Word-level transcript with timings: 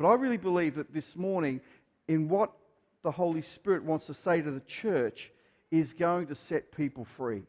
But 0.00 0.08
I 0.08 0.14
really 0.14 0.38
believe 0.38 0.76
that 0.76 0.94
this 0.94 1.14
morning, 1.14 1.60
in 2.08 2.26
what 2.26 2.52
the 3.02 3.10
Holy 3.10 3.42
Spirit 3.42 3.84
wants 3.84 4.06
to 4.06 4.14
say 4.14 4.40
to 4.40 4.50
the 4.50 4.60
church, 4.60 5.30
is 5.70 5.92
going 5.92 6.28
to 6.28 6.34
set 6.34 6.72
people 6.74 7.04
free. 7.04 7.42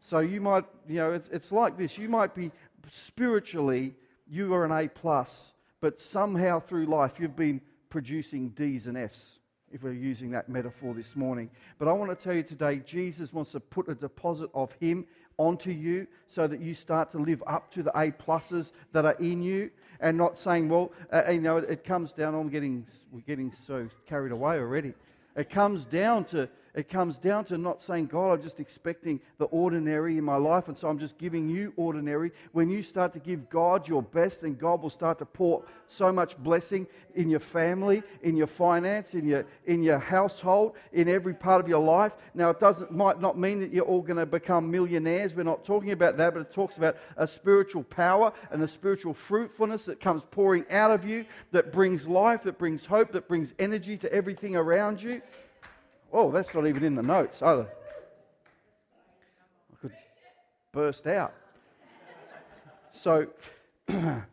So 0.00 0.18
you 0.18 0.40
might, 0.40 0.64
you 0.88 0.96
know, 0.96 1.12
it's, 1.12 1.28
it's 1.28 1.52
like 1.52 1.78
this. 1.78 1.96
You 1.96 2.08
might 2.08 2.34
be 2.34 2.50
spiritually, 2.90 3.94
you 4.28 4.52
are 4.52 4.64
an 4.64 4.72
A 4.72 4.88
plus, 4.88 5.54
but 5.80 6.00
somehow 6.00 6.58
through 6.58 6.86
life 6.86 7.20
you've 7.20 7.36
been 7.36 7.60
producing 7.88 8.48
D's 8.48 8.88
and 8.88 8.98
F's 8.98 9.38
if 9.70 9.84
we're 9.84 9.92
using 9.92 10.32
that 10.32 10.48
metaphor 10.48 10.92
this 10.92 11.14
morning. 11.14 11.48
But 11.78 11.86
I 11.86 11.92
want 11.92 12.10
to 12.10 12.20
tell 12.20 12.34
you 12.34 12.42
today, 12.42 12.78
Jesus 12.84 13.32
wants 13.32 13.52
to 13.52 13.60
put 13.60 13.88
a 13.88 13.94
deposit 13.94 14.50
of 14.54 14.72
Him 14.80 15.06
onto 15.36 15.70
you 15.70 16.08
so 16.26 16.48
that 16.48 16.60
you 16.60 16.74
start 16.74 17.12
to 17.12 17.18
live 17.18 17.44
up 17.46 17.70
to 17.74 17.84
the 17.84 17.96
A 17.96 18.10
pluses 18.10 18.72
that 18.90 19.04
are 19.04 19.16
in 19.20 19.40
you 19.40 19.70
and 20.00 20.16
not 20.16 20.38
saying, 20.38 20.68
well, 20.68 20.92
uh, 21.12 21.30
you 21.30 21.40
know, 21.40 21.58
it, 21.58 21.70
it 21.70 21.84
comes 21.84 22.12
down, 22.12 22.34
I'm 22.34 22.48
getting, 22.48 22.86
we're 23.12 23.20
getting 23.20 23.52
so 23.52 23.88
carried 24.06 24.32
away 24.32 24.58
already. 24.58 24.94
It 25.36 25.50
comes 25.50 25.84
down 25.84 26.24
to 26.26 26.48
it 26.74 26.88
comes 26.88 27.18
down 27.18 27.44
to 27.46 27.58
not 27.58 27.82
saying, 27.82 28.06
God, 28.06 28.32
I'm 28.32 28.42
just 28.42 28.60
expecting 28.60 29.20
the 29.38 29.46
ordinary 29.46 30.18
in 30.18 30.24
my 30.24 30.36
life, 30.36 30.68
and 30.68 30.78
so 30.78 30.88
I'm 30.88 30.98
just 30.98 31.18
giving 31.18 31.48
you 31.48 31.72
ordinary. 31.76 32.30
When 32.52 32.70
you 32.70 32.82
start 32.82 33.12
to 33.14 33.18
give 33.18 33.50
God 33.50 33.88
your 33.88 34.02
best, 34.02 34.42
then 34.42 34.54
God 34.54 34.82
will 34.82 34.90
start 34.90 35.18
to 35.18 35.26
pour 35.26 35.64
so 35.88 36.12
much 36.12 36.38
blessing 36.38 36.86
in 37.16 37.28
your 37.28 37.40
family, 37.40 38.04
in 38.22 38.36
your 38.36 38.46
finance, 38.46 39.14
in 39.14 39.26
your, 39.26 39.46
in 39.66 39.82
your 39.82 39.98
household, 39.98 40.76
in 40.92 41.08
every 41.08 41.34
part 41.34 41.60
of 41.60 41.68
your 41.68 41.82
life. 41.82 42.16
Now, 42.34 42.50
it 42.50 42.60
doesn't, 42.60 42.92
might 42.92 43.20
not 43.20 43.36
mean 43.36 43.58
that 43.60 43.72
you're 43.72 43.84
all 43.84 44.02
going 44.02 44.18
to 44.18 44.26
become 44.26 44.70
millionaires. 44.70 45.34
We're 45.34 45.42
not 45.42 45.64
talking 45.64 45.90
about 45.90 46.16
that, 46.18 46.34
but 46.34 46.40
it 46.40 46.52
talks 46.52 46.76
about 46.76 46.96
a 47.16 47.26
spiritual 47.26 47.82
power 47.82 48.32
and 48.52 48.62
a 48.62 48.68
spiritual 48.68 49.14
fruitfulness 49.14 49.86
that 49.86 49.98
comes 49.98 50.24
pouring 50.30 50.64
out 50.70 50.92
of 50.92 51.04
you, 51.04 51.24
that 51.50 51.72
brings 51.72 52.06
life, 52.06 52.44
that 52.44 52.58
brings 52.58 52.86
hope, 52.86 53.10
that 53.12 53.26
brings 53.26 53.54
energy 53.58 53.96
to 53.96 54.12
everything 54.12 54.54
around 54.54 55.02
you. 55.02 55.20
Oh, 56.12 56.30
that's 56.30 56.54
not 56.54 56.66
even 56.66 56.82
in 56.82 56.94
the 56.94 57.02
notes. 57.02 57.40
either. 57.40 57.68
I 59.72 59.76
could 59.80 59.92
burst 60.72 61.06
out. 61.06 61.32
So, 62.92 63.28
the, 63.86 64.24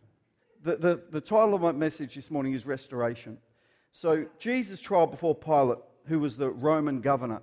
the, 0.64 1.02
the 1.12 1.22
title 1.22 1.54
of 1.54 1.62
my 1.62 1.72
message 1.72 2.16
this 2.16 2.32
morning 2.32 2.54
is 2.54 2.66
Restoration. 2.66 3.38
So, 3.92 4.26
Jesus' 4.40 4.82
trial 4.82 5.06
before 5.06 5.36
Pilate, 5.36 5.78
who 6.06 6.20
was 6.20 6.36
the 6.36 6.50
Roman 6.50 7.00
governor, 7.00 7.42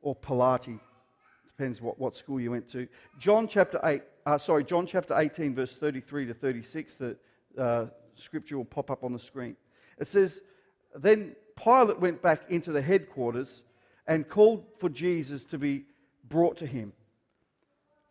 or 0.00 0.16
Pilate, 0.16 0.80
depends 1.56 1.80
what, 1.80 1.98
what 2.00 2.16
school 2.16 2.40
you 2.40 2.50
went 2.50 2.66
to. 2.68 2.88
John 3.18 3.46
chapter 3.46 3.78
8, 3.84 4.02
uh, 4.26 4.38
sorry, 4.38 4.64
John 4.64 4.86
chapter 4.86 5.14
18, 5.16 5.54
verse 5.54 5.74
33 5.74 6.26
to 6.26 6.34
36, 6.34 6.96
the 6.96 7.16
uh, 7.56 7.86
scripture 8.14 8.56
will 8.56 8.64
pop 8.64 8.90
up 8.90 9.04
on 9.04 9.12
the 9.12 9.18
screen. 9.18 9.56
It 9.98 10.08
says, 10.08 10.42
Then 10.96 11.36
Pilate 11.62 12.00
went 12.00 12.22
back 12.22 12.42
into 12.48 12.72
the 12.72 12.82
headquarters 12.82 13.62
and 14.06 14.28
called 14.28 14.64
for 14.78 14.88
Jesus 14.88 15.44
to 15.44 15.58
be 15.58 15.84
brought 16.28 16.56
to 16.58 16.66
him. 16.66 16.92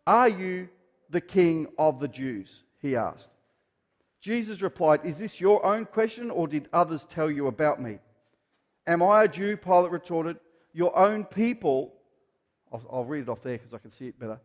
Are 0.06 0.28
you 0.28 0.68
the 1.10 1.20
king 1.20 1.66
of 1.78 2.00
the 2.00 2.08
Jews? 2.08 2.64
He 2.80 2.96
asked. 2.96 3.30
Jesus 4.20 4.62
replied, 4.62 5.00
Is 5.04 5.18
this 5.18 5.40
your 5.40 5.64
own 5.66 5.84
question, 5.84 6.30
or 6.30 6.48
did 6.48 6.68
others 6.72 7.04
tell 7.04 7.30
you 7.30 7.48
about 7.48 7.80
me? 7.80 7.98
Am 8.86 9.02
I 9.02 9.24
a 9.24 9.28
Jew? 9.28 9.56
Pilate 9.56 9.90
retorted. 9.90 10.38
Your 10.72 10.96
own 10.96 11.24
people, 11.24 11.92
I'll, 12.72 12.82
I'll 12.90 13.04
read 13.04 13.22
it 13.22 13.28
off 13.28 13.42
there 13.42 13.58
because 13.58 13.74
I 13.74 13.78
can 13.78 13.90
see 13.90 14.08
it 14.08 14.18
better. 14.18 14.40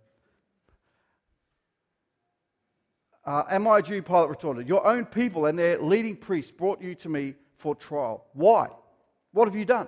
Uh, 3.25 3.43
am 3.49 3.67
I 3.67 3.79
a 3.79 3.81
Jew? 3.81 4.01
Pilate 4.01 4.29
retorted. 4.29 4.67
Your 4.67 4.85
own 4.85 5.05
people 5.05 5.45
and 5.45 5.57
their 5.57 5.81
leading 5.81 6.15
priests 6.15 6.51
brought 6.51 6.81
you 6.81 6.95
to 6.95 7.09
me 7.09 7.35
for 7.57 7.75
trial. 7.75 8.25
Why? 8.33 8.69
What 9.37 9.47
have 9.47 9.55
you 9.55 9.65
done? 9.65 9.87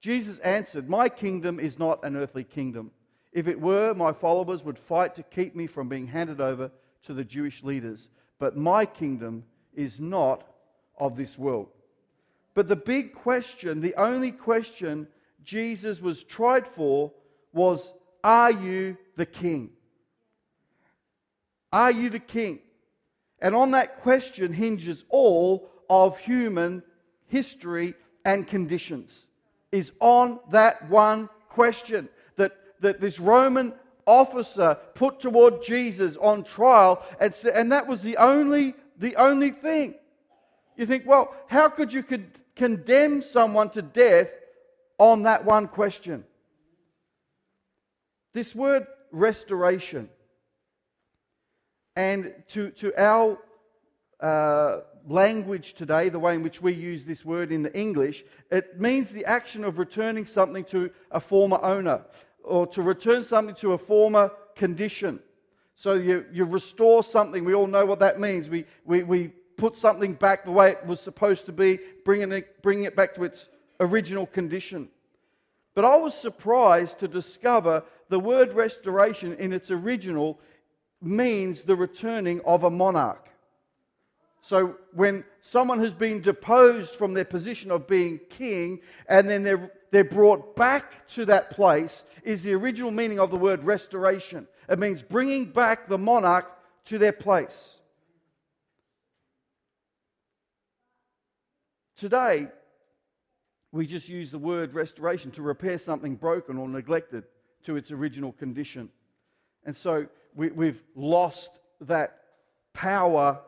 Jesus 0.00 0.40
answered, 0.40 0.88
My 0.88 1.08
kingdom 1.08 1.60
is 1.60 1.78
not 1.78 2.04
an 2.04 2.16
earthly 2.16 2.42
kingdom. 2.42 2.90
If 3.30 3.46
it 3.46 3.60
were, 3.60 3.94
my 3.94 4.10
followers 4.10 4.64
would 4.64 4.76
fight 4.76 5.14
to 5.14 5.22
keep 5.22 5.54
me 5.54 5.68
from 5.68 5.88
being 5.88 6.08
handed 6.08 6.40
over 6.40 6.72
to 7.04 7.14
the 7.14 7.22
Jewish 7.22 7.62
leaders. 7.62 8.08
But 8.40 8.56
my 8.56 8.84
kingdom 8.84 9.44
is 9.72 10.00
not 10.00 10.42
of 10.98 11.16
this 11.16 11.38
world. 11.38 11.68
But 12.54 12.66
the 12.66 12.74
big 12.74 13.14
question, 13.14 13.82
the 13.82 13.94
only 13.94 14.32
question 14.32 15.06
Jesus 15.44 16.02
was 16.02 16.24
tried 16.24 16.66
for 16.66 17.12
was 17.52 17.92
Are 18.24 18.50
you 18.50 18.98
the 19.14 19.26
king? 19.26 19.70
Are 21.72 21.92
you 21.92 22.10
the 22.10 22.18
king? 22.18 22.58
And 23.38 23.54
on 23.54 23.70
that 23.70 24.00
question 24.00 24.52
hinges 24.52 25.04
all 25.08 25.70
of 25.88 26.18
human 26.18 26.82
history 27.28 27.94
and 28.26 28.46
conditions, 28.46 29.26
is 29.70 29.92
on 30.00 30.40
that 30.50 30.90
one 30.90 31.30
question 31.48 32.08
that, 32.34 32.52
that 32.80 33.00
this 33.00 33.20
Roman 33.20 33.72
officer 34.04 34.76
put 34.94 35.20
toward 35.20 35.62
Jesus 35.62 36.16
on 36.16 36.44
trial, 36.44 37.02
and, 37.20 37.32
and 37.54 37.72
that 37.72 37.86
was 37.86 38.02
the 38.02 38.16
only, 38.16 38.74
the 38.98 39.14
only 39.16 39.50
thing. 39.50 39.94
You 40.76 40.86
think, 40.86 41.04
well, 41.06 41.34
how 41.46 41.68
could 41.68 41.92
you 41.92 42.02
con- 42.02 42.30
condemn 42.56 43.22
someone 43.22 43.70
to 43.70 43.82
death 43.82 44.30
on 44.98 45.22
that 45.22 45.44
one 45.44 45.68
question? 45.68 46.24
This 48.34 48.54
word 48.54 48.86
restoration, 49.12 50.08
and 51.94 52.34
to, 52.48 52.70
to 52.72 52.92
our 53.00 53.38
uh, 54.20 54.80
language 55.06 55.74
today, 55.74 56.08
the 56.08 56.18
way 56.18 56.34
in 56.34 56.42
which 56.42 56.60
we 56.60 56.72
use 56.72 57.04
this 57.04 57.24
word 57.24 57.52
in 57.52 57.62
the 57.62 57.78
English, 57.78 58.24
it 58.50 58.80
means 58.80 59.10
the 59.10 59.24
action 59.24 59.64
of 59.64 59.78
returning 59.78 60.26
something 60.26 60.64
to 60.64 60.90
a 61.10 61.20
former 61.20 61.58
owner 61.62 62.04
or 62.42 62.66
to 62.68 62.82
return 62.82 63.24
something 63.24 63.54
to 63.56 63.72
a 63.72 63.78
former 63.78 64.30
condition. 64.54 65.20
So 65.74 65.94
you, 65.94 66.24
you 66.32 66.44
restore 66.44 67.04
something. 67.04 67.44
We 67.44 67.54
all 67.54 67.66
know 67.66 67.84
what 67.84 67.98
that 67.98 68.18
means. 68.20 68.48
We, 68.48 68.64
we, 68.84 69.02
we 69.02 69.28
put 69.56 69.78
something 69.78 70.14
back 70.14 70.44
the 70.44 70.52
way 70.52 70.70
it 70.70 70.86
was 70.86 71.00
supposed 71.00 71.46
to 71.46 71.52
be, 71.52 71.78
bringing 72.04 72.32
it, 72.32 72.62
bringing 72.62 72.84
it 72.84 72.96
back 72.96 73.14
to 73.14 73.24
its 73.24 73.48
original 73.80 74.26
condition. 74.26 74.88
But 75.74 75.84
I 75.84 75.96
was 75.96 76.14
surprised 76.14 76.98
to 77.00 77.08
discover 77.08 77.84
the 78.08 78.18
word 78.18 78.54
restoration 78.54 79.34
in 79.34 79.52
its 79.52 79.70
original 79.70 80.40
means 81.02 81.62
the 81.62 81.76
returning 81.76 82.40
of 82.46 82.64
a 82.64 82.70
monarch. 82.70 83.28
So 84.40 84.76
when 84.92 85.24
someone 85.40 85.80
has 85.80 85.92
been 85.92 86.20
deposed 86.20 86.94
from 86.94 87.14
their 87.14 87.24
position 87.24 87.70
of 87.70 87.88
being 87.88 88.20
king 88.30 88.80
and 89.08 89.28
then 89.28 89.42
they're, 89.42 89.72
they're 89.90 90.04
brought 90.04 90.54
back 90.54 91.06
to 91.08 91.24
that 91.24 91.50
place, 91.50 92.04
is 92.22 92.42
the 92.42 92.52
original 92.54 92.90
meaning 92.90 93.18
of 93.20 93.30
the 93.30 93.36
word 93.36 93.64
restoration. 93.64 94.46
It 94.68 94.78
means 94.78 95.02
bringing 95.02 95.46
back 95.46 95.88
the 95.88 95.98
monarch 95.98 96.50
to 96.86 96.98
their 96.98 97.12
place. 97.12 97.78
Today, 101.96 102.48
we 103.72 103.86
just 103.86 104.08
use 104.08 104.30
the 104.30 104.38
word 104.38 104.74
restoration 104.74 105.30
to 105.32 105.42
repair 105.42 105.78
something 105.78 106.14
broken 106.14 106.58
or 106.58 106.68
neglected 106.68 107.24
to 107.64 107.76
its 107.76 107.90
original 107.90 108.32
condition. 108.32 108.90
And 109.64 109.76
so 109.76 110.06
we, 110.34 110.66
have 110.66 110.82
lost 110.94 111.58
that 111.80 112.20
power 112.72 113.40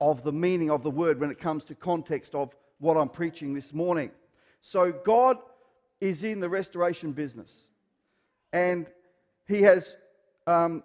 of 0.00 0.22
the 0.22 0.32
meaning 0.32 0.70
of 0.70 0.82
the 0.82 0.90
word 0.90 1.20
when 1.20 1.30
it 1.30 1.38
comes 1.38 1.64
to 1.66 1.74
context 1.74 2.34
of 2.34 2.54
what 2.78 2.96
I'm 2.96 3.08
preaching 3.08 3.54
this 3.54 3.72
morning. 3.72 4.10
So, 4.60 4.92
God 4.92 5.38
is 6.00 6.22
in 6.22 6.40
the 6.40 6.48
restoration 6.48 7.12
business, 7.12 7.66
and 8.52 8.86
He 9.46 9.62
has 9.62 9.96
um, 10.46 10.82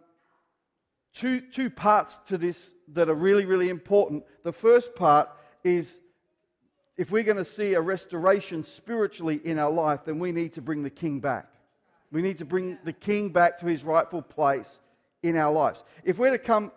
two, 1.14 1.42
two 1.42 1.70
parts 1.70 2.18
to 2.28 2.38
this 2.38 2.74
that 2.90 3.10
are 3.10 3.16
really, 3.16 3.46
really 3.46 3.70
important. 3.70 4.24
The 4.44 4.54
first 4.54 4.96
part 4.96 5.30
is 5.64 5.98
if 6.98 7.12
we're 7.12 7.24
going 7.24 7.38
to 7.38 7.46
see 7.46 7.74
a 7.74 7.82
restoration 7.82 8.64
spiritually 8.64 9.40
in 9.44 9.58
our 9.58 9.72
life, 9.72 10.02
then 10.06 10.20
we 10.20 10.32
need 10.32 10.54
to 10.54 10.62
bring 10.62 10.84
the 10.84 10.90
king 10.90 11.20
back. 11.20 11.48
We 12.12 12.22
need 12.22 12.38
to 12.40 12.46
bring 12.46 12.78
the 12.84 12.94
king 12.94 13.30
back 13.30 13.60
to 13.60 13.66
his 13.66 13.84
rightful 13.84 14.22
place 14.22 14.80
in 15.24 15.38
our 15.38 15.52
lives. 15.52 15.84
If 16.04 16.20
we're 16.20 16.32
to 16.32 16.38
come 16.38 16.72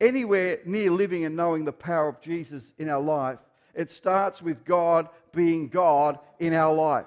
anywhere 0.00 0.58
near 0.64 0.90
living 0.90 1.24
and 1.24 1.36
knowing 1.36 1.64
the 1.64 1.72
power 1.72 2.08
of 2.08 2.20
Jesus 2.20 2.72
in 2.78 2.88
our 2.88 3.00
life, 3.00 3.38
it 3.74 3.90
starts 3.90 4.42
with 4.42 4.64
God 4.64 5.08
being 5.32 5.68
God 5.68 6.18
in 6.38 6.52
our 6.52 6.74
life. 6.74 7.06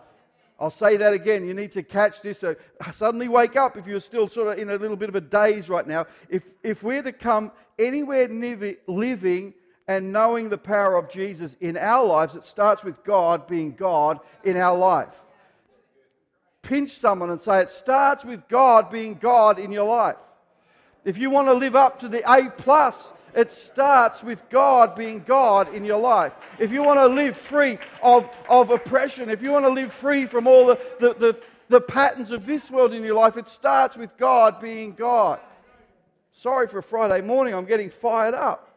I'll 0.60 0.70
say 0.70 0.96
that 0.98 1.14
again. 1.14 1.46
You 1.46 1.54
need 1.54 1.72
to 1.72 1.84
catch 1.84 2.22
this. 2.22 2.40
So 2.40 2.56
suddenly 2.94 3.28
wake 3.28 3.56
up 3.56 3.76
if 3.76 3.86
you're 3.88 4.00
still 4.00 4.28
sort 4.28 4.48
of 4.48 4.60
in 4.60 4.70
a 4.70 4.78
little 4.78 4.96
bit 4.96 5.10
of 5.10 5.16
a 5.16 5.22
daze 5.22 5.70
right 5.70 5.86
now. 5.86 6.06
If, 6.30 6.46
if 6.64 6.84
we're 6.84 7.04
to 7.04 7.12
come 7.12 7.52
anywhere 7.78 8.28
near 8.28 8.78
living 8.88 9.56
and 9.88 10.14
knowing 10.14 10.50
the 10.50 10.58
power 10.58 10.96
of 10.96 11.10
Jesus 11.10 11.58
in 11.60 11.76
our 11.76 12.06
lives, 12.06 12.36
it 12.36 12.46
starts 12.46 12.84
with 12.84 13.04
God 13.04 13.48
being 13.48 13.74
God 13.74 14.20
in 14.44 14.56
our 14.56 14.78
life. 14.78 15.16
Pinch 16.62 16.92
someone 16.92 17.30
and 17.30 17.42
say, 17.42 17.60
It 17.60 17.72
starts 17.72 18.24
with 18.24 18.48
God 18.48 18.90
being 18.90 19.16
God 19.16 19.60
in 19.60 19.72
your 19.72 19.88
life. 19.88 20.16
If 21.06 21.18
you 21.18 21.30
want 21.30 21.48
to 21.48 21.54
live 21.54 21.76
up 21.76 22.00
to 22.00 22.08
the 22.08 22.24
A 22.32 22.50
plus, 22.50 23.12
It 23.36 23.50
starts 23.50 24.24
with 24.24 24.48
God 24.50 24.96
being 24.96 25.22
God 25.22 25.74
in 25.74 25.84
your 25.84 26.00
life. 26.00 26.34
If 26.60 26.72
you 26.72 26.84
want 26.84 27.00
to 27.00 27.08
live 27.08 27.36
free 27.36 27.80
of, 28.04 28.30
of 28.48 28.70
oppression, 28.70 29.30
if 29.30 29.42
you 29.42 29.52
want 29.52 29.66
to 29.66 29.72
live 29.72 29.92
free 29.92 30.26
from 30.26 30.46
all 30.46 30.68
the, 30.68 30.80
the, 31.00 31.14
the, 31.16 31.44
the 31.68 31.82
patterns 31.82 32.30
of 32.30 32.46
this 32.46 32.70
world 32.70 32.94
in 32.94 33.04
your 33.04 33.16
life, 33.16 33.36
it 33.36 33.48
starts 33.48 33.98
with 33.98 34.16
God 34.18 34.62
being 34.62 34.94
God. 34.94 35.40
Sorry 36.32 36.68
for 36.68 36.82
Friday 36.82 37.26
morning, 37.26 37.56
I'm 37.56 37.66
getting 37.66 37.90
fired 37.90 38.36
up. 38.36 38.70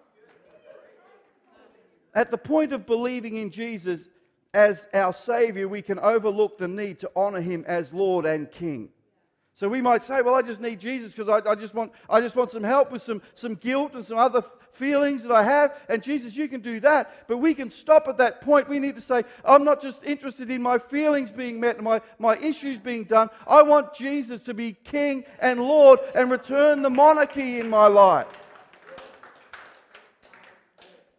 At 2.14 2.30
the 2.30 2.38
point 2.38 2.72
of 2.72 2.86
believing 2.86 3.36
in 3.36 3.50
Jesus 3.50 4.08
as 4.54 4.88
our 4.94 5.12
Savior, 5.12 5.68
we 5.68 5.82
can 5.82 5.98
overlook 5.98 6.56
the 6.56 6.68
need 6.68 6.98
to 7.00 7.10
honor 7.14 7.42
Him 7.42 7.62
as 7.66 7.92
Lord 7.92 8.24
and 8.24 8.50
King. 8.50 8.88
So 9.56 9.70
we 9.70 9.80
might 9.80 10.02
say, 10.02 10.20
well, 10.20 10.34
I 10.34 10.42
just 10.42 10.60
need 10.60 10.78
Jesus 10.78 11.12
because 11.12 11.30
I, 11.30 11.50
I, 11.50 11.54
just 11.54 11.74
want, 11.74 11.90
I 12.10 12.20
just 12.20 12.36
want 12.36 12.50
some 12.50 12.62
help 12.62 12.92
with 12.92 13.02
some, 13.02 13.22
some 13.32 13.54
guilt 13.54 13.94
and 13.94 14.04
some 14.04 14.18
other 14.18 14.42
feelings 14.70 15.22
that 15.22 15.32
I 15.32 15.42
have. 15.44 15.80
And 15.88 16.02
Jesus, 16.02 16.36
you 16.36 16.46
can 16.46 16.60
do 16.60 16.78
that. 16.80 17.26
But 17.26 17.38
we 17.38 17.54
can 17.54 17.70
stop 17.70 18.06
at 18.06 18.18
that 18.18 18.42
point. 18.42 18.68
We 18.68 18.78
need 18.78 18.96
to 18.96 19.00
say, 19.00 19.24
I'm 19.46 19.64
not 19.64 19.80
just 19.80 20.04
interested 20.04 20.50
in 20.50 20.60
my 20.60 20.76
feelings 20.76 21.30
being 21.30 21.58
met 21.58 21.76
and 21.76 21.84
my, 21.84 22.02
my 22.18 22.36
issues 22.36 22.78
being 22.78 23.04
done. 23.04 23.30
I 23.46 23.62
want 23.62 23.94
Jesus 23.94 24.42
to 24.42 24.52
be 24.52 24.74
King 24.84 25.24
and 25.38 25.58
Lord 25.58 26.00
and 26.14 26.30
return 26.30 26.82
the 26.82 26.90
monarchy 26.90 27.58
in 27.58 27.70
my 27.70 27.86
life. 27.86 28.26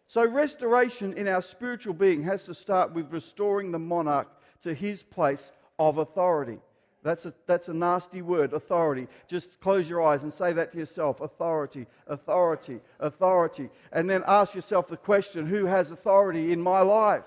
So, 0.06 0.24
restoration 0.24 1.12
in 1.14 1.26
our 1.26 1.42
spiritual 1.42 1.92
being 1.92 2.22
has 2.22 2.44
to 2.44 2.54
start 2.54 2.92
with 2.92 3.12
restoring 3.12 3.72
the 3.72 3.80
monarch 3.80 4.28
to 4.62 4.74
his 4.74 5.02
place 5.02 5.50
of 5.76 5.98
authority. 5.98 6.60
That's 7.08 7.24
a, 7.24 7.32
that's 7.46 7.68
a 7.68 7.72
nasty 7.72 8.20
word, 8.20 8.52
authority. 8.52 9.08
Just 9.28 9.58
close 9.60 9.88
your 9.88 10.02
eyes 10.02 10.24
and 10.24 10.30
say 10.30 10.52
that 10.52 10.72
to 10.72 10.78
yourself 10.78 11.22
authority, 11.22 11.86
authority, 12.06 12.80
authority. 13.00 13.70
And 13.90 14.10
then 14.10 14.22
ask 14.26 14.54
yourself 14.54 14.88
the 14.88 14.98
question 14.98 15.46
who 15.46 15.64
has 15.64 15.90
authority 15.90 16.52
in 16.52 16.60
my 16.60 16.82
life? 16.82 17.24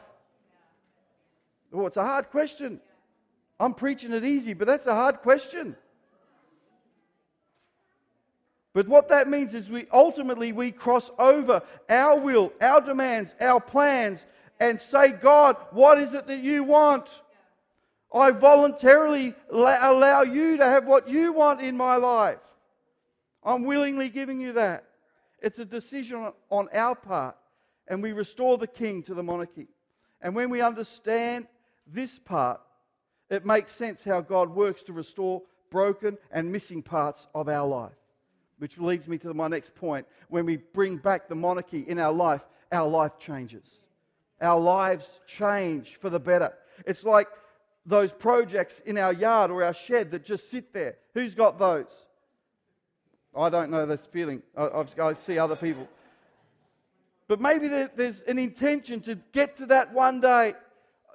Oh, 1.73 1.87
it's 1.87 1.97
a 1.97 2.03
hard 2.03 2.29
question. 2.29 2.79
I'm 3.59 3.73
preaching 3.73 4.13
it 4.13 4.23
easy, 4.23 4.53
but 4.53 4.67
that's 4.67 4.85
a 4.85 4.93
hard 4.93 5.17
question. 5.23 5.75
But 8.73 8.87
what 8.87 9.09
that 9.09 9.27
means 9.27 9.55
is 9.55 9.71
we 9.71 9.87
ultimately 9.91 10.51
we 10.51 10.71
cross 10.71 11.09
over 11.17 11.63
our 11.89 12.19
will, 12.19 12.53
our 12.61 12.81
demands, 12.81 13.33
our 13.41 13.59
plans, 13.59 14.27
and 14.59 14.79
say, 14.79 15.11
God, 15.11 15.57
what 15.71 15.97
is 15.97 16.13
it 16.13 16.27
that 16.27 16.37
you 16.37 16.63
want? 16.63 17.07
I 18.13 18.31
voluntarily 18.31 19.33
allow 19.49 20.23
you 20.23 20.57
to 20.57 20.65
have 20.65 20.85
what 20.85 21.07
you 21.07 21.31
want 21.33 21.61
in 21.61 21.77
my 21.77 21.95
life. 21.95 22.39
I'm 23.43 23.63
willingly 23.63 24.09
giving 24.09 24.39
you 24.39 24.53
that. 24.53 24.85
It's 25.41 25.59
a 25.59 25.65
decision 25.65 26.31
on 26.49 26.69
our 26.73 26.95
part, 26.95 27.35
and 27.87 28.03
we 28.03 28.11
restore 28.11 28.57
the 28.57 28.67
king 28.67 29.01
to 29.03 29.13
the 29.13 29.23
monarchy. 29.23 29.67
And 30.21 30.35
when 30.35 30.49
we 30.49 30.61
understand 30.61 31.47
this 31.87 32.19
part, 32.19 32.61
it 33.29 33.45
makes 33.45 33.71
sense 33.71 34.03
how 34.03 34.21
God 34.21 34.49
works 34.49 34.83
to 34.83 34.93
restore 34.93 35.41
broken 35.69 36.17
and 36.31 36.51
missing 36.51 36.83
parts 36.83 37.27
of 37.33 37.47
our 37.47 37.65
life. 37.65 37.95
Which 38.59 38.77
leads 38.77 39.07
me 39.07 39.17
to 39.19 39.33
my 39.33 39.47
next 39.47 39.73
point. 39.73 40.05
When 40.27 40.45
we 40.45 40.57
bring 40.57 40.97
back 40.97 41.27
the 41.27 41.35
monarchy 41.35 41.79
in 41.79 41.97
our 41.97 42.13
life, 42.13 42.45
our 42.71 42.87
life 42.87 43.17
changes. 43.17 43.85
Our 44.39 44.59
lives 44.59 45.21
change 45.25 45.95
for 45.95 46.09
the 46.11 46.19
better. 46.19 46.53
It's 46.85 47.03
like 47.03 47.27
those 47.85 48.13
projects 48.13 48.79
in 48.85 48.97
our 48.97 49.13
yard 49.13 49.51
or 49.51 49.63
our 49.63 49.73
shed 49.73 50.11
that 50.11 50.23
just 50.23 50.49
sit 50.51 50.73
there. 50.73 50.97
Who's 51.13 51.35
got 51.35 51.57
those? 51.57 52.05
I 53.35 53.49
don't 53.49 53.71
know 53.71 53.85
this 53.85 54.05
feeling. 54.07 54.43
I, 54.55 54.85
I 55.01 55.13
see 55.13 55.39
other 55.39 55.55
people. 55.55 55.87
But 57.27 57.39
maybe 57.39 57.69
there's 57.69 58.21
an 58.23 58.37
intention 58.37 58.99
to 59.01 59.15
get 59.31 59.55
to 59.57 59.65
that 59.67 59.93
one 59.93 60.19
day. 60.19 60.53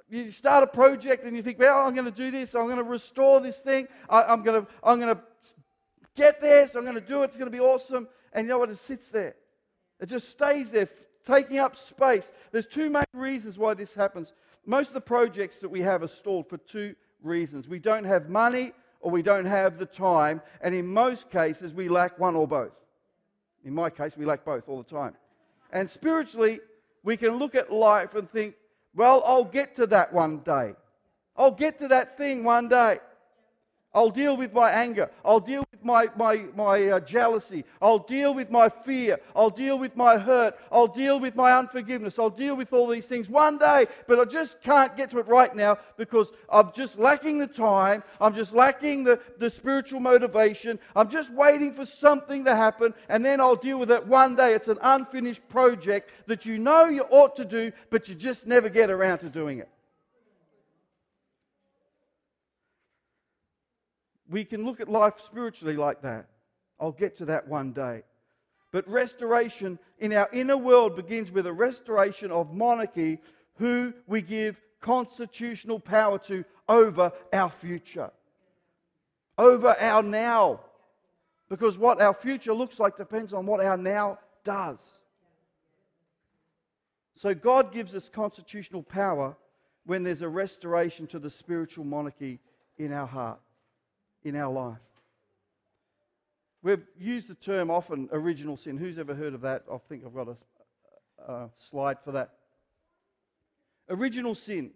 You 0.09 0.31
start 0.31 0.63
a 0.63 0.67
project 0.67 1.25
and 1.25 1.35
you 1.35 1.43
think, 1.43 1.59
well, 1.59 1.85
I'm 1.85 1.93
going 1.93 2.05
to 2.05 2.11
do 2.11 2.31
this. 2.31 2.55
I'm 2.55 2.65
going 2.65 2.77
to 2.77 2.83
restore 2.83 3.39
this 3.39 3.59
thing. 3.59 3.87
I, 4.09 4.33
am 4.33 4.41
going 4.41 4.65
to, 4.65 4.71
I'm 4.83 4.99
going 4.99 5.15
to 5.15 5.21
get. 6.15 6.41
So 6.41 6.79
I'm 6.79 6.85
going 6.85 6.95
to 6.95 7.01
do 7.01 7.21
it. 7.21 7.25
It's 7.25 7.37
going 7.37 7.51
to 7.51 7.55
be 7.55 7.61
awesome. 7.61 8.07
And 8.33 8.45
you 8.45 8.49
know 8.49 8.57
what? 8.57 8.69
It 8.69 8.77
sits 8.77 9.09
there. 9.09 9.35
It 9.99 10.07
just 10.07 10.29
stays 10.29 10.71
there, 10.71 10.87
taking 11.25 11.59
up 11.59 11.75
space. 11.75 12.31
There's 12.51 12.65
two 12.65 12.89
main 12.89 13.03
reasons 13.13 13.59
why 13.59 13.73
this 13.73 13.93
happens 13.93 14.33
most 14.67 14.89
of 14.89 14.93
the 14.93 15.01
projects 15.01 15.57
that 15.59 15.69
we 15.69 15.81
have 15.81 16.03
are 16.03 16.07
stalled 16.07 16.49
for 16.49 16.57
two 16.57 16.95
reasons. 17.23 17.67
We 17.67 17.79
don't 17.79 18.03
have 18.03 18.29
money 18.29 18.73
or 18.99 19.09
we 19.09 19.21
don't 19.21 19.45
have 19.45 19.79
the 19.79 19.85
time, 19.85 20.41
and 20.61 20.75
in 20.75 20.85
most 20.85 21.31
cases, 21.31 21.73
we 21.73 21.87
lack 21.87 22.19
one 22.19 22.35
or 22.35 22.47
both. 22.47 22.73
In 23.63 23.73
my 23.73 23.89
case, 23.89 24.17
we 24.17 24.25
lack 24.25 24.43
both 24.43 24.67
all 24.67 24.83
the 24.83 24.89
time. 24.89 25.15
And 25.71 25.89
spiritually, 25.89 26.59
we 27.03 27.15
can 27.15 27.37
look 27.37 27.55
at 27.55 27.71
life 27.71 28.15
and 28.15 28.29
think, 28.29 28.55
well, 28.93 29.23
I'll 29.25 29.45
get 29.45 29.75
to 29.77 29.87
that 29.87 30.11
one 30.13 30.39
day. 30.39 30.73
I'll 31.37 31.51
get 31.51 31.79
to 31.79 31.87
that 31.89 32.17
thing 32.17 32.43
one 32.43 32.67
day. 32.67 32.99
I'll 33.93 34.09
deal 34.09 34.37
with 34.37 34.53
my 34.53 34.69
anger. 34.69 35.09
I'll 35.25 35.39
deal 35.39 35.65
with 35.71 35.83
my, 35.83 36.09
my, 36.15 36.45
my 36.55 36.87
uh, 36.87 36.99
jealousy. 36.99 37.63
I'll 37.81 37.99
deal 37.99 38.33
with 38.33 38.51
my 38.51 38.69
fear. 38.69 39.19
I'll 39.35 39.49
deal 39.49 39.79
with 39.79 39.95
my 39.95 40.17
hurt. 40.17 40.55
I'll 40.71 40.87
deal 40.87 41.19
with 41.19 41.35
my 41.35 41.53
unforgiveness. 41.53 42.19
I'll 42.19 42.29
deal 42.29 42.55
with 42.55 42.73
all 42.73 42.87
these 42.87 43.07
things 43.07 43.29
one 43.29 43.57
day, 43.57 43.87
but 44.07 44.19
I 44.19 44.25
just 44.25 44.61
can't 44.61 44.95
get 44.95 45.09
to 45.11 45.19
it 45.19 45.27
right 45.27 45.55
now 45.55 45.79
because 45.95 46.31
I'm 46.49 46.71
just 46.73 46.99
lacking 46.99 47.39
the 47.39 47.47
time. 47.47 48.03
I'm 48.21 48.35
just 48.35 48.53
lacking 48.53 49.03
the, 49.03 49.19
the 49.39 49.49
spiritual 49.49 49.99
motivation. 49.99 50.77
I'm 50.95 51.09
just 51.09 51.33
waiting 51.33 51.73
for 51.73 51.85
something 51.85 52.45
to 52.45 52.55
happen, 52.55 52.93
and 53.09 53.25
then 53.25 53.41
I'll 53.41 53.55
deal 53.55 53.79
with 53.79 53.91
it 53.91 54.05
one 54.05 54.35
day. 54.35 54.53
It's 54.53 54.67
an 54.67 54.79
unfinished 54.81 55.47
project 55.49 56.11
that 56.27 56.45
you 56.45 56.57
know 56.57 56.85
you 56.85 57.03
ought 57.09 57.35
to 57.37 57.45
do, 57.45 57.71
but 57.89 58.09
you 58.09 58.15
just 58.15 58.45
never 58.45 58.69
get 58.69 58.91
around 58.91 59.19
to 59.19 59.29
doing 59.29 59.59
it. 59.59 59.69
We 64.29 64.43
can 64.43 64.65
look 64.65 64.79
at 64.79 64.89
life 64.89 65.19
spiritually 65.19 65.75
like 65.75 66.01
that. 66.01 66.27
I'll 66.79 66.91
get 66.91 67.15
to 67.17 67.25
that 67.25 67.47
one 67.47 67.71
day. 67.71 68.03
But 68.71 68.87
restoration 68.87 69.79
in 69.99 70.13
our 70.13 70.29
inner 70.31 70.57
world 70.57 70.95
begins 70.95 71.31
with 71.31 71.47
a 71.47 71.53
restoration 71.53 72.31
of 72.31 72.53
monarchy, 72.53 73.19
who 73.55 73.93
we 74.05 74.21
give 74.21 74.61
constitutional 74.81 75.79
power 75.79 76.19
to 76.19 76.43
over 76.69 77.11
our 77.33 77.49
future, 77.49 78.11
over 79.37 79.75
our 79.79 80.03
now. 80.03 80.59
Because 81.49 81.77
what 81.77 82.01
our 82.01 82.13
future 82.13 82.53
looks 82.53 82.77
like 82.79 82.97
depends 82.97 83.33
on 83.33 83.45
what 83.45 83.63
our 83.63 83.77
now 83.77 84.19
does. 84.43 84.99
So 87.15 87.33
God 87.33 87.71
gives 87.71 87.95
us 87.95 88.09
constitutional 88.09 88.83
power 88.83 89.35
when 89.85 90.03
there's 90.03 90.21
a 90.21 90.29
restoration 90.29 91.07
to 91.07 91.19
the 91.19 91.29
spiritual 91.29 91.85
monarchy 91.85 92.39
in 92.77 92.91
our 92.91 93.07
heart 93.07 93.39
in 94.27 94.35
our 94.35 94.51
life. 94.51 94.77
We've 96.61 96.83
used 96.99 97.29
the 97.29 97.35
term 97.35 97.69
often 97.71 98.09
original 98.11 98.57
sin. 98.57 98.77
Who's 98.77 98.99
ever 98.99 99.15
heard 99.15 99.33
of 99.33 99.41
that? 99.41 99.63
I 99.71 99.77
think 99.89 100.03
I've 100.05 100.13
got 100.13 100.27
a, 100.27 101.31
a 101.31 101.49
slide 101.57 101.99
for 101.99 102.11
that. 102.13 102.31
Original 103.89 104.35
sin. 104.35 104.71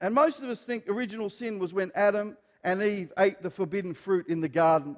And 0.00 0.14
most 0.14 0.42
of 0.42 0.48
us 0.48 0.62
think 0.62 0.84
original 0.88 1.30
sin 1.30 1.58
was 1.58 1.72
when 1.72 1.92
Adam 1.94 2.36
and 2.62 2.82
Eve 2.82 3.12
ate 3.18 3.42
the 3.42 3.50
forbidden 3.50 3.94
fruit 3.94 4.28
in 4.28 4.40
the 4.40 4.48
garden. 4.48 4.96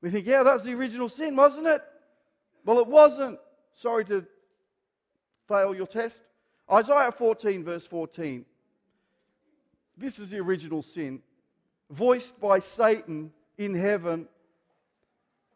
We 0.00 0.10
think, 0.10 0.26
yeah, 0.26 0.42
that's 0.42 0.64
the 0.64 0.74
original 0.74 1.08
sin, 1.08 1.36
wasn't 1.36 1.66
it? 1.66 1.82
Well, 2.64 2.78
it 2.80 2.86
wasn't. 2.86 3.38
Sorry 3.74 4.04
to 4.06 4.26
fail 5.46 5.74
your 5.74 5.86
test. 5.86 6.22
Isaiah 6.70 7.12
14, 7.12 7.62
verse 7.62 7.86
14. 7.86 8.44
This 9.96 10.18
is 10.18 10.30
the 10.30 10.38
original 10.38 10.82
sin 10.82 11.22
voiced 11.90 12.40
by 12.40 12.58
Satan 12.60 13.32
in 13.58 13.74
heaven. 13.74 14.28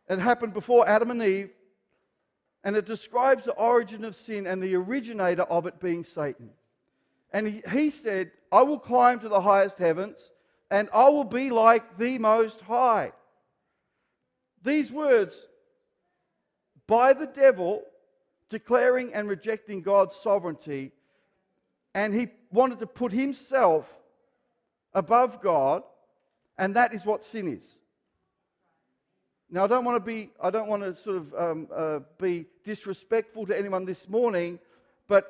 It 0.09 0.19
happened 0.19 0.55
before 0.55 0.89
Adam 0.89 1.11
and 1.11 1.23
Eve, 1.23 1.51
and 2.65 2.77
it 2.77 2.87
describes 2.87 3.45
the 3.45 3.53
origin 3.53 4.05
of 4.05 4.17
sin 4.17 4.47
and 4.47 4.63
the 4.63 4.75
originator 4.75 5.43
of 5.43 5.67
it 5.67 5.81
being 5.81 6.05
Satan. 6.05 6.51
And 7.33 7.47
he, 7.47 7.63
he 7.71 7.91
said, 7.91 8.33
I 8.51 8.63
will 8.63 8.79
climb 8.79 9.21
to 9.21 9.29
the 9.29 9.41
highest 9.41 9.79
heavens, 9.79 10.31
and 10.71 10.89
I 10.93 11.09
will 11.09 11.25
be 11.25 11.51
like 11.51 11.97
the 11.97 12.19
Most 12.19 12.61
High. 12.61 13.13
These 14.63 14.91
words, 14.91 15.47
by 16.87 17.13
the 17.13 17.27
devil, 17.27 17.83
declaring 18.49 19.15
and 19.15 19.29
rejecting 19.29 19.81
God's 19.81 20.17
sovereignty, 20.17 20.93
and 21.95 22.13
he 22.13 22.29
wanted 22.53 22.81
to 22.81 22.87
put 22.87 23.13
himself 23.13 23.89
above 24.93 25.41
God 25.41 25.83
and 26.61 26.77
that 26.77 26.93
is 26.93 27.07
what 27.07 27.25
sin 27.25 27.49
is. 27.49 27.79
Now, 29.51 29.65
I 29.65 29.67
don't 29.67 29.85
want 29.85 29.97
to 29.97 30.07
be, 30.07 30.31
I 30.41 30.51
don't 30.51 30.69
want 30.69 30.83
to 30.83 30.95
sort 30.95 31.17
of 31.17 31.35
um, 31.35 31.69
uh, 31.75 32.01
be 32.21 32.45
disrespectful 32.65 33.47
to 33.47 33.59
anyone 33.59 33.87
this 33.87 34.09
morning, 34.09 34.61
but 35.09 35.25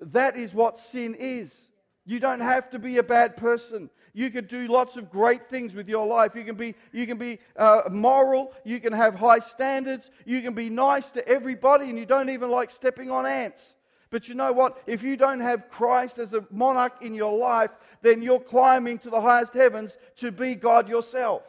that 0.00 0.36
is 0.36 0.52
what 0.52 0.78
sin 0.78 1.14
is. 1.14 1.70
You 2.04 2.18
don't 2.18 2.40
have 2.40 2.68
to 2.70 2.80
be 2.80 2.98
a 2.98 3.02
bad 3.04 3.36
person. 3.36 3.88
You 4.12 4.30
can 4.30 4.46
do 4.46 4.66
lots 4.66 4.96
of 4.96 5.10
great 5.10 5.48
things 5.48 5.76
with 5.76 5.88
your 5.88 6.06
life. 6.06 6.34
You 6.34 6.42
can 6.42 6.56
be, 6.56 6.74
you 6.92 7.06
can 7.06 7.16
be 7.16 7.38
uh, 7.56 7.82
moral. 7.90 8.52
You 8.64 8.80
can 8.80 8.92
have 8.92 9.14
high 9.14 9.38
standards. 9.38 10.10
You 10.26 10.42
can 10.42 10.54
be 10.54 10.68
nice 10.68 11.12
to 11.12 11.26
everybody, 11.26 11.88
and 11.88 11.96
you 11.96 12.04
don't 12.04 12.30
even 12.30 12.50
like 12.50 12.72
stepping 12.72 13.12
on 13.12 13.26
ants. 13.26 13.76
But 14.12 14.28
you 14.28 14.34
know 14.34 14.52
what? 14.52 14.80
If 14.86 15.02
you 15.02 15.16
don't 15.16 15.40
have 15.40 15.70
Christ 15.70 16.18
as 16.18 16.34
a 16.34 16.44
monarch 16.50 17.00
in 17.00 17.14
your 17.14 17.38
life, 17.38 17.70
then 18.02 18.20
you're 18.20 18.38
climbing 18.38 18.98
to 18.98 19.10
the 19.10 19.22
highest 19.22 19.54
heavens 19.54 19.96
to 20.16 20.30
be 20.30 20.54
God 20.54 20.86
yourself. 20.86 21.42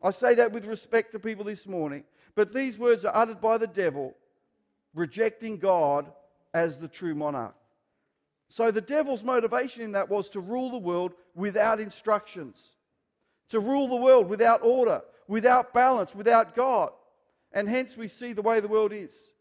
I 0.00 0.12
say 0.12 0.36
that 0.36 0.52
with 0.52 0.66
respect 0.66 1.10
to 1.10 1.18
people 1.18 1.44
this 1.44 1.66
morning. 1.66 2.04
But 2.36 2.52
these 2.52 2.78
words 2.78 3.04
are 3.04 3.14
uttered 3.14 3.40
by 3.40 3.58
the 3.58 3.66
devil, 3.66 4.14
rejecting 4.94 5.58
God 5.58 6.12
as 6.52 6.78
the 6.78 6.86
true 6.86 7.16
monarch. 7.16 7.56
So 8.48 8.70
the 8.70 8.80
devil's 8.80 9.24
motivation 9.24 9.82
in 9.82 9.92
that 9.92 10.08
was 10.08 10.30
to 10.30 10.40
rule 10.40 10.70
the 10.70 10.78
world 10.78 11.14
without 11.34 11.80
instructions, 11.80 12.76
to 13.48 13.58
rule 13.58 13.88
the 13.88 13.96
world 13.96 14.28
without 14.28 14.62
order, 14.62 15.02
without 15.26 15.74
balance, 15.74 16.14
without 16.14 16.54
God. 16.54 16.92
And 17.52 17.68
hence 17.68 17.96
we 17.96 18.06
see 18.06 18.32
the 18.32 18.42
way 18.42 18.60
the 18.60 18.68
world 18.68 18.92
is. 18.92 19.32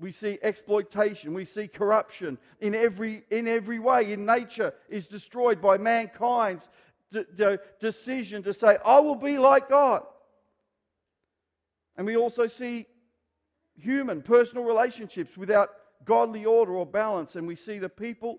We 0.00 0.12
see 0.12 0.38
exploitation, 0.42 1.34
we 1.34 1.44
see 1.44 1.68
corruption 1.68 2.38
in 2.60 2.74
every, 2.74 3.22
in 3.30 3.46
every 3.46 3.78
way. 3.78 4.12
In 4.12 4.24
nature 4.24 4.72
is 4.88 5.06
destroyed 5.06 5.60
by 5.60 5.76
mankind's 5.76 6.70
decision 7.80 8.42
to 8.44 8.54
say, 8.54 8.78
I 8.82 8.98
will 9.00 9.14
be 9.14 9.38
like 9.38 9.68
God. 9.68 10.02
And 11.98 12.06
we 12.06 12.16
also 12.16 12.46
see 12.46 12.86
human, 13.76 14.22
personal 14.22 14.64
relationships 14.64 15.36
without 15.36 15.70
godly 16.06 16.46
order 16.46 16.72
or 16.72 16.86
balance, 16.86 17.36
and 17.36 17.46
we 17.46 17.54
see 17.54 17.78
the 17.78 17.90
people 17.90 18.38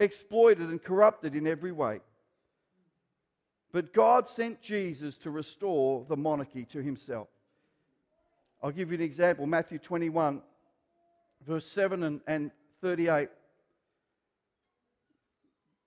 exploited 0.00 0.70
and 0.70 0.82
corrupted 0.82 1.34
in 1.34 1.46
every 1.46 1.72
way. 1.72 2.00
But 3.72 3.92
God 3.92 4.26
sent 4.26 4.62
Jesus 4.62 5.18
to 5.18 5.30
restore 5.30 6.06
the 6.08 6.16
monarchy 6.16 6.64
to 6.66 6.80
himself. 6.80 7.28
I'll 8.62 8.70
give 8.70 8.90
you 8.90 8.96
an 8.96 9.04
example 9.04 9.46
Matthew 9.46 9.78
21, 9.78 10.40
verse 11.46 11.66
7 11.66 12.02
and, 12.02 12.20
and 12.26 12.50
38. 12.80 13.28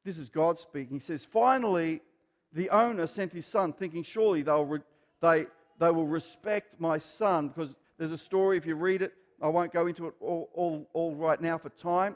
This 0.04 0.18
is 0.18 0.30
God 0.30 0.60
speaking. 0.60 0.98
He 0.98 1.02
says, 1.02 1.26
Finally, 1.26 2.02
the 2.54 2.70
owner 2.70 3.08
sent 3.08 3.34
his 3.34 3.46
son, 3.46 3.74
thinking, 3.74 4.04
Surely 4.04 4.42
they'll 4.42 4.66
re- 4.66 4.80
they, 5.22 5.48
they 5.80 5.92
will 5.92 6.08
respect 6.08 6.80
my 6.80 6.98
son. 6.98 7.50
Because 7.50 7.76
there's 7.98 8.12
a 8.12 8.18
story, 8.18 8.58
if 8.58 8.66
you 8.66 8.76
read 8.76 9.02
it, 9.02 9.14
I 9.42 9.50
won't 9.50 9.72
go 9.72 9.88
into 9.88 10.08
it 10.08 10.14
all, 10.20 10.50
all, 10.54 10.90
all 10.94 11.16
right 11.16 11.40
now 11.40 11.58
for 11.58 11.70
time. 11.70 12.16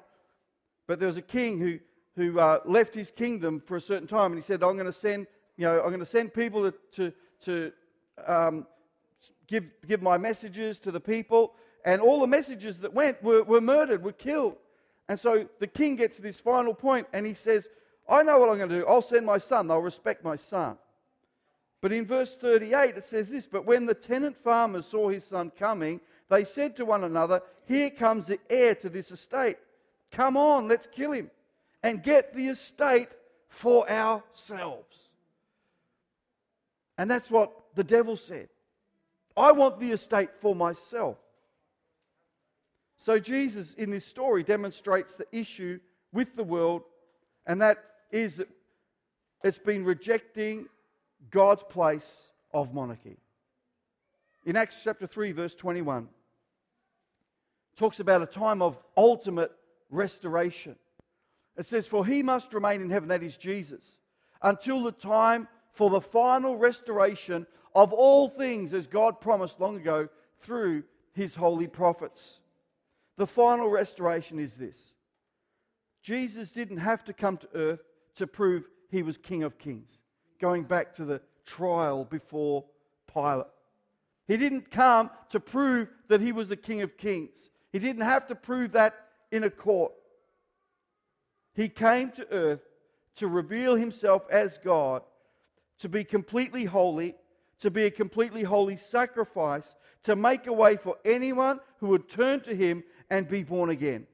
But 0.88 1.00
there 1.00 1.08
was 1.08 1.18
a 1.18 1.22
king 1.22 1.60
who, 1.60 1.80
who 2.16 2.40
uh, 2.40 2.60
left 2.66 2.96
his 2.96 3.12
kingdom 3.12 3.62
for 3.66 3.78
a 3.78 3.82
certain 3.82 4.08
time, 4.08 4.32
and 4.32 4.36
he 4.36 4.42
said, 4.42 4.64
I'm 4.64 4.74
going 4.74 4.86
to 4.86 4.94
send, 4.94 5.28
you 5.58 5.66
know, 5.66 5.82
I'm 5.82 5.90
going 5.90 6.00
to 6.00 6.06
send 6.06 6.34
people 6.34 6.64
to, 6.64 6.74
to, 6.94 7.14
to 7.42 7.72
um, 8.26 8.66
give, 9.48 9.66
give 9.88 10.02
my 10.02 10.18
messages 10.18 10.80
to 10.80 10.92
the 10.92 11.00
people. 11.00 11.54
And 11.86 12.02
all 12.02 12.20
the 12.20 12.28
messages 12.28 12.80
that 12.80 12.94
went 12.94 13.22
were, 13.24 13.44
were 13.44 13.62
murdered, 13.62 14.04
were 14.04 14.12
killed. 14.12 14.58
And 15.08 15.20
so 15.20 15.48
the 15.60 15.68
king 15.68 15.96
gets 15.96 16.16
to 16.18 16.22
this 16.22 16.40
final 16.40 16.74
point, 16.74 17.08
and 17.12 17.26
he 17.26 17.34
says, 17.34 17.68
I 18.08 18.24
know 18.24 18.38
what 18.40 18.50
I'm 18.50 18.58
going 18.58 18.70
to 18.70 18.80
do. 18.80 18.88
I'll 18.88 19.02
send 19.02 19.26
my 19.26 19.38
son. 19.38 19.68
They'll 19.68 19.80
respect 19.80 20.24
my 20.24 20.36
son. 20.36 20.78
But 21.82 21.92
in 21.92 22.06
verse 22.06 22.36
38, 22.36 22.98
it 22.98 23.06
says 23.06 23.32
this 23.32 23.48
But 23.48 23.66
when 23.66 23.86
the 23.86 23.94
tenant 23.94 24.38
farmers 24.38 24.86
saw 24.86 25.10
his 25.10 25.24
son 25.24 25.52
coming, 25.58 26.00
they 26.30 26.46
said 26.46 26.76
to 26.78 26.86
one 26.86 27.04
another, 27.04 27.42
Here 27.66 27.90
comes 27.90 28.28
the 28.28 28.40
heir 28.50 28.76
to 28.76 28.90
this 28.90 29.12
estate. 29.12 29.58
Come 30.12 30.38
on, 30.38 30.68
let's 30.68 30.88
kill 30.88 31.12
him 31.12 31.32
and 31.84 32.04
get 32.04 32.34
the 32.34 32.48
estate 32.48 33.10
for 33.48 33.90
ourselves. 33.90 35.10
And 36.98 37.10
that's 37.10 37.32
what 37.32 37.52
the 37.76 37.84
devil 37.84 38.16
said. 38.16 38.50
I 39.36 39.52
want 39.52 39.80
the 39.80 39.92
estate 39.92 40.30
for 40.40 40.54
myself. 40.54 41.18
So, 43.02 43.18
Jesus 43.18 43.74
in 43.74 43.90
this 43.90 44.06
story 44.06 44.44
demonstrates 44.44 45.16
the 45.16 45.26
issue 45.32 45.80
with 46.14 46.36
the 46.36 46.44
world, 46.44 46.84
and 47.48 47.60
that 47.60 47.84
is 48.12 48.36
that 48.36 48.48
it's 49.44 49.58
been 49.58 49.84
rejecting 49.84 50.68
God's 51.32 51.64
place 51.64 52.30
of 52.54 52.76
monarchy. 52.76 53.18
In 54.46 54.56
Acts 54.56 54.84
chapter 54.84 55.08
3, 55.08 55.32
verse 55.32 55.56
21, 55.56 56.10
talks 57.76 58.00
about 58.00 58.22
a 58.22 58.28
time 58.28 58.62
of 58.62 58.78
ultimate 58.96 59.52
restoration. 59.90 60.76
It 61.58 61.66
says, 61.66 61.88
For 61.88 62.06
he 62.06 62.22
must 62.22 62.54
remain 62.54 62.82
in 62.82 62.92
heaven, 62.92 63.10
that 63.10 63.24
is 63.24 63.36
Jesus, 63.36 63.98
until 64.44 64.84
the 64.84 64.92
time 64.92 65.48
for 65.72 65.90
the 65.90 66.02
final 66.02 66.56
restoration 66.56 67.48
of 67.74 67.94
all 67.94 68.30
things 68.30 68.76
as 68.76 68.86
God 68.86 69.20
promised 69.20 69.60
long 69.60 69.76
ago 69.76 70.08
through 70.40 70.84
his 71.14 71.34
holy 71.34 71.66
prophets. 71.66 72.41
The 73.18 73.28
final 73.28 73.70
restoration 73.70 74.40
is 74.40 74.56
this 74.56 74.94
Jesus 76.02 76.52
didn't 76.52 76.78
have 76.78 77.04
to 77.06 77.14
come 77.14 77.38
to 77.38 77.50
earth 77.54 77.84
to 78.16 78.28
prove 78.28 78.68
he 78.90 79.04
was 79.04 79.18
King 79.18 79.44
of 79.44 79.58
Kings, 79.58 80.02
going 80.40 80.64
back 80.64 80.96
to 80.96 81.06
the 81.06 81.22
trial 81.46 82.06
before 82.06 82.66
Pilate. 83.12 83.48
He 84.28 84.38
didn't 84.38 84.72
come 84.72 85.10
to 85.30 85.40
prove 85.40 85.90
that 86.08 86.22
he 86.22 86.32
was 86.32 86.50
the 86.50 86.56
King 86.58 86.82
of 86.82 86.98
Kings. 86.98 87.50
He 87.72 87.80
didn't 87.80 88.04
have 88.04 88.28
to 88.28 88.36
prove 88.36 88.74
that 88.74 88.96
in 89.32 89.44
a 89.44 89.50
court. 89.50 89.94
He 91.54 91.70
came 91.70 92.12
to 92.12 92.28
earth 92.32 92.62
to 93.16 93.28
reveal 93.28 93.76
himself 93.76 94.24
as 94.30 94.58
God, 94.58 95.04
to 95.80 95.90
be 95.90 96.04
completely 96.04 96.66
holy, 96.66 97.16
to 97.60 97.70
be 97.70 97.84
a 97.84 97.92
completely 97.92 98.44
holy 98.44 98.78
sacrifice, 98.78 99.76
to 100.04 100.16
make 100.16 100.48
a 100.48 100.54
way 100.54 100.78
for 100.78 100.98
anyone 101.06 101.60
who 101.80 101.88
would 101.88 102.10
turn 102.10 102.40
to 102.42 102.56
him 102.56 102.84
and 103.12 103.28
be 103.28 103.44
born 103.44 103.70
again. 103.70 104.08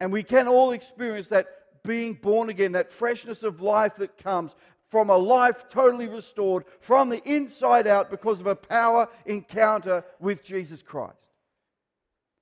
And 0.00 0.10
we 0.10 0.24
can 0.24 0.48
all 0.48 0.72
experience 0.72 1.28
that 1.28 1.46
being 1.84 2.14
born 2.14 2.48
again, 2.48 2.72
that 2.72 2.92
freshness 2.92 3.44
of 3.44 3.60
life 3.60 3.96
that 3.96 4.16
comes 4.18 4.56
from 4.88 5.10
a 5.10 5.16
life 5.16 5.68
totally 5.68 6.08
restored 6.08 6.64
from 6.80 7.10
the 7.10 7.22
inside 7.30 7.86
out 7.86 8.10
because 8.10 8.40
of 8.40 8.46
a 8.46 8.56
power 8.56 9.08
encounter 9.26 10.02
with 10.18 10.42
Jesus 10.42 10.82
Christ. 10.82 11.28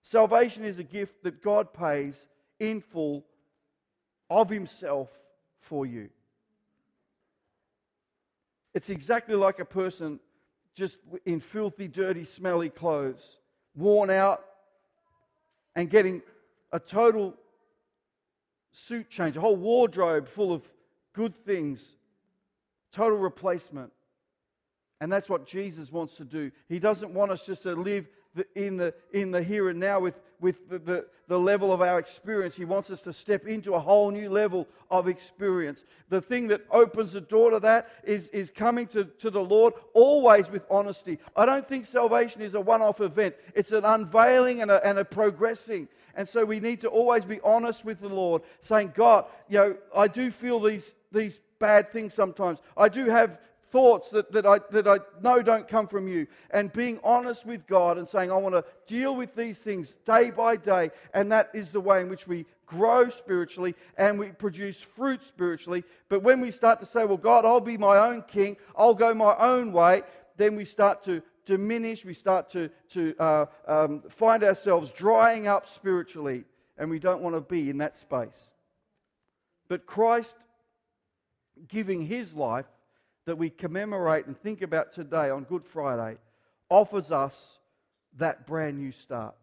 Salvation 0.03 0.65
is 0.65 0.79
a 0.79 0.85
gift 0.85 1.25
that 1.25 1.43
God 1.43 1.75
pays 1.75 2.29
in 2.61 2.81
full 2.81 3.27
of 4.31 4.49
Himself 4.49 5.11
for 5.59 5.85
you. 5.85 6.11
It's 8.73 8.91
exactly 8.91 9.35
like 9.35 9.59
a 9.59 9.65
person 9.65 10.21
just 10.77 10.99
in 11.25 11.41
filthy, 11.41 11.89
dirty, 11.89 12.25
smelly 12.25 12.69
clothes, 12.69 13.41
worn 13.75 14.11
out, 14.11 14.45
and 15.77 15.89
getting 15.91 16.23
a 16.73 16.81
total 16.81 17.35
suit 18.73 19.09
change, 19.09 19.37
a 19.37 19.41
whole 19.41 19.55
wardrobe 19.55 20.27
full 20.27 20.53
of 20.53 20.63
good 21.13 21.37
things, 21.45 21.97
total 22.91 23.19
replacement. 23.19 23.93
And 25.01 25.13
that's 25.13 25.29
what 25.29 25.47
Jesus 25.47 25.93
wants 25.93 26.17
to 26.17 26.25
do. 26.25 26.51
He 26.69 26.79
doesn't 26.79 27.13
want 27.13 27.31
us 27.31 27.47
just 27.47 27.63
to 27.65 27.75
live 27.75 28.09
the, 28.37 28.47
in, 28.55 28.77
the, 28.77 28.95
in 29.13 29.33
the 29.33 29.43
here 29.43 29.69
and 29.71 29.81
now 29.81 29.99
with, 29.99 30.21
with 30.41 30.69
the, 30.69 30.79
the, 30.79 31.07
the 31.27 31.39
level 31.39 31.73
of 31.73 31.81
our 31.81 31.99
experience. 31.99 32.55
He 32.55 32.65
wants 32.65 32.91
us 32.91 33.03
to 33.03 33.13
step 33.13 33.47
into 33.47 33.75
a 33.75 33.81
whole 33.81 34.11
new 34.11 34.31
level 34.31 34.69
of 34.91 35.09
experience. 35.09 35.85
The 36.09 36.21
thing 36.21 36.49
that 36.49 36.65
opens 36.71 37.13
the 37.13 37.21
door 37.21 37.51
to 37.51 37.61
that 37.61 37.89
is, 38.05 38.29
is 38.29 38.51
coming 38.51 38.87
to, 38.89 39.05
to 39.05 39.31
the 39.31 39.43
Lord 39.43 39.75
always 39.95 40.51
with 40.51 40.65
honesty. 40.71 41.19
I 41.35 41.47
don't 41.47 41.67
think 41.67 41.87
salvation 41.87 42.43
is 42.43 42.55
a 42.55 42.61
one 42.61 42.83
off 42.83 43.01
event, 43.01 43.35
it's 43.55 43.73
an 43.73 43.85
unveiling 43.85 44.63
and 44.63 44.71
a, 44.71 44.87
and 44.87 44.99
a 44.99 45.05
progressing. 45.05 45.89
And 46.15 46.29
so 46.29 46.45
we 46.45 46.61
need 46.61 46.81
to 46.83 46.89
always 46.89 47.25
be 47.25 47.41
honest 47.41 47.85
with 47.85 48.01
the 48.01 48.09
Lord, 48.09 48.43
saying, 48.63 48.93
God, 48.95 49.27
you 49.49 49.59
know, 49.59 49.77
I 49.95 50.09
do 50.09 50.31
feel 50.31 50.61
these, 50.61 50.95
these 51.13 51.41
bad 51.59 51.91
things 51.91 52.15
sometimes. 52.15 52.59
I 52.77 52.89
do 52.89 53.07
have 53.07 53.39
thoughts 53.71 54.11
that, 54.11 54.33
that, 54.33 54.47
I, 54.47 54.61
that 54.71 54.87
I 54.87 54.99
know 55.23 55.43
don't 55.43 55.69
come 55.69 55.87
from 55.87 56.09
you. 56.09 56.27
And 56.51 56.73
being 56.73 57.01
honest 57.03 57.47
with 57.47 57.67
God 57.67 57.99
and 57.99 58.09
saying, 58.09 58.31
I 58.31 58.37
want 58.37 58.55
to 58.55 58.65
deal 58.87 59.15
with 59.15 59.35
these 59.35 59.59
things 59.59 59.95
day 60.05 60.31
by 60.31 60.57
day. 60.57 60.91
And 61.15 61.33
that 61.33 61.51
is 61.55 61.71
the 61.71 61.81
way 61.81 62.01
in 62.01 62.09
which 62.09 62.27
we 62.27 62.47
grow 62.67 63.09
spiritually 63.09 63.75
and 63.97 64.19
we 64.19 64.29
produce 64.29 64.81
fruit 64.81 65.23
spiritually. 65.23 65.85
But 66.09 66.23
when 66.23 66.41
we 66.41 66.51
start 66.51 66.81
to 66.81 66.87
say, 66.87 67.05
Well, 67.05 67.17
God, 67.17 67.45
I'll 67.45 67.61
be 67.61 67.79
my 67.79 67.99
own 67.99 68.23
king, 68.23 68.57
I'll 68.77 68.95
go 68.95 69.15
my 69.15 69.37
own 69.37 69.73
way, 69.73 70.03
then 70.37 70.57
we 70.57 70.65
start 70.65 71.03
to 71.05 71.23
diminish, 71.45 72.05
we 72.05 72.15
start 72.15 72.51
to, 72.51 72.71
to 72.91 73.15
uh, 73.19 73.47
um, 73.67 74.03
find 74.09 74.43
ourselves 74.43 74.91
drying 74.91 75.47
up 75.47 75.67
spiritually, 75.67 76.45
and 76.77 76.91
we 76.91 76.99
don't 76.99 77.23
want 77.23 77.37
to 77.37 77.41
be 77.41 77.71
in 77.71 77.79
that 77.79 77.97
space. 77.97 78.51
But 79.69 79.87
Christ 79.87 80.37
giving 81.69 82.03
his 82.03 82.35
life 82.35 82.67
that 83.27 83.37
we 83.37 83.51
commemorate 83.51 84.27
and 84.27 84.41
think 84.41 84.63
about 84.63 84.93
today 84.93 85.31
on 85.31 85.43
Good 85.43 85.65
Friday 85.65 86.17
offers 86.71 87.11
us 87.11 87.59
that 88.19 88.47
brand 88.47 88.79
new 88.79 88.93
start, 88.93 89.35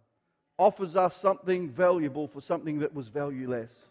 offers 0.58 0.96
us 0.96 1.16
something 1.16 1.70
valuable 1.70 2.28
for 2.28 2.40
something 2.40 2.80
that 2.80 2.94
was 2.94 3.10
valueless. 3.10 3.88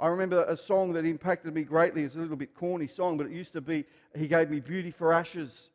I 0.00 0.06
remember 0.06 0.44
a 0.48 0.56
song 0.56 0.94
that 0.94 1.04
impacted 1.04 1.54
me 1.54 1.64
greatly. 1.64 2.02
It's 2.02 2.16
a 2.16 2.18
little 2.18 2.36
bit 2.36 2.54
corny 2.54 2.86
song, 2.86 3.18
but 3.18 3.26
it 3.26 3.32
used 3.32 3.52
to 3.52 3.60
be, 3.60 3.84
He 4.16 4.26
gave 4.26 4.50
me 4.50 4.60
beauty 4.60 4.90
for 4.90 5.12
ashes. 5.12 5.68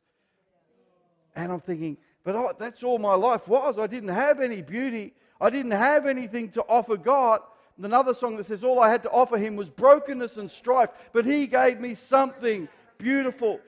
And 1.35 1.51
I'm 1.51 1.59
thinking, 1.59 1.97
but 2.23 2.35
I, 2.35 2.49
that's 2.57 2.81
all 2.81 2.97
my 2.97 3.13
life 3.13 3.47
was. 3.47 3.77
I 3.77 3.85
didn't 3.85 4.09
have 4.09 4.41
any 4.41 4.63
beauty. 4.63 5.13
I 5.39 5.51
didn't 5.51 5.71
have 5.71 6.07
anything 6.07 6.49
to 6.51 6.63
offer 6.63 6.97
God. 6.97 7.41
Another 7.81 8.13
song 8.13 8.37
that 8.37 8.45
says, 8.45 8.63
All 8.63 8.79
I 8.79 8.89
had 8.89 9.03
to 9.03 9.09
offer 9.09 9.37
him 9.37 9.55
was 9.55 9.69
brokenness 9.69 10.37
and 10.37 10.49
strife, 10.49 10.89
but 11.11 11.25
he 11.25 11.47
gave 11.47 11.79
me 11.79 11.95
something 11.95 12.69
beautiful. 12.97 13.59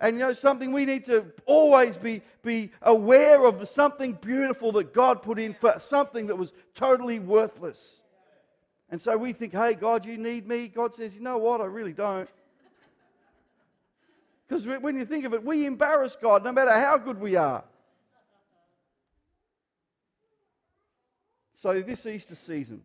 And 0.00 0.16
you 0.16 0.24
know, 0.24 0.32
something 0.32 0.72
we 0.72 0.84
need 0.84 1.04
to 1.04 1.26
always 1.46 1.96
be, 1.96 2.20
be 2.42 2.70
aware 2.82 3.44
of 3.44 3.60
the 3.60 3.66
something 3.66 4.12
beautiful 4.14 4.72
that 4.72 4.92
God 4.92 5.22
put 5.22 5.38
in 5.38 5.54
for 5.54 5.78
something 5.78 6.26
that 6.26 6.36
was 6.36 6.52
totally 6.74 7.20
worthless. 7.20 8.02
And 8.90 9.00
so 9.00 9.16
we 9.16 9.32
think, 9.32 9.52
hey, 9.52 9.74
God, 9.74 10.04
you 10.04 10.16
need 10.16 10.46
me. 10.46 10.68
God 10.68 10.94
says, 10.94 11.14
you 11.14 11.22
know 11.22 11.38
what? 11.38 11.60
I 11.60 11.64
really 11.64 11.92
don't. 11.92 12.28
Because 14.46 14.66
when 14.66 14.96
you 14.96 15.04
think 15.04 15.24
of 15.24 15.32
it, 15.32 15.42
we 15.42 15.64
embarrass 15.64 16.16
God 16.16 16.44
no 16.44 16.52
matter 16.52 16.72
how 16.72 16.98
good 16.98 17.18
we 17.18 17.36
are. 17.36 17.64
So, 21.54 21.80
this 21.80 22.04
Easter 22.04 22.34
season, 22.34 22.82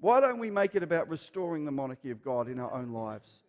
why 0.00 0.20
don't 0.20 0.38
we 0.38 0.50
make 0.50 0.74
it 0.74 0.82
about 0.82 1.08
restoring 1.08 1.64
the 1.64 1.70
monarchy 1.70 2.10
of 2.10 2.22
God 2.22 2.48
in 2.48 2.58
our 2.58 2.72
own 2.72 2.92
lives? 2.92 3.40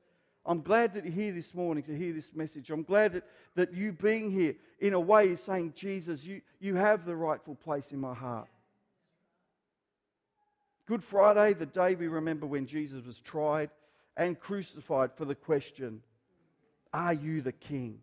I'm 0.46 0.62
glad 0.62 0.94
that 0.96 1.06
you're 1.06 1.14
here 1.14 1.32
this 1.32 1.54
morning 1.54 1.84
to 1.84 1.96
hear 1.96 2.14
this 2.14 2.34
message. 2.34 2.72
I'm 2.72 2.84
glad 2.84 3.14
that, 3.14 3.24
that 3.56 3.74
you 3.74 3.94
being 3.94 4.32
here, 4.32 4.56
in 4.80 4.94
a 4.94 5.00
way, 5.00 5.30
is 5.30 5.44
saying, 5.44 5.74
Jesus, 5.76 6.26
you, 6.26 6.42
you 6.60 6.76
have 6.76 7.06
the 7.06 7.16
rightful 7.16 7.56
place 7.56 7.92
in 7.92 8.00
my 8.00 8.14
heart. 8.14 8.50
Good 10.88 11.04
Friday, 11.04 11.54
the 11.54 11.68
day 11.68 11.96
we 11.96 12.08
remember 12.08 12.48
when 12.48 12.66
Jesus 12.66 13.06
was 13.06 13.20
tried 13.20 13.70
and 14.18 14.40
crucified 14.40 15.14
for 15.16 15.26
the 15.26 15.36
question, 15.36 16.02
Are 16.92 17.14
you 17.14 17.42
the 17.42 17.52
King? 17.52 18.00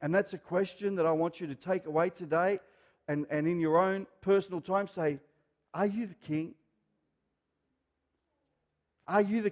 And 0.00 0.14
that's 0.14 0.32
a 0.32 0.38
question 0.38 0.96
that 0.96 1.06
I 1.06 1.12
want 1.12 1.40
you 1.40 1.46
to 1.46 1.54
take 1.54 1.86
away 1.86 2.10
today 2.10 2.60
and, 3.08 3.26
and 3.30 3.46
in 3.46 3.60
your 3.60 3.78
own 3.78 4.06
personal 4.20 4.60
time 4.60 4.88
say, 4.88 5.18
Are 5.74 5.86
you 5.86 6.06
the 6.06 6.26
King? 6.26 6.54
Are 9.06 9.20
you 9.20 9.42
the 9.42 9.50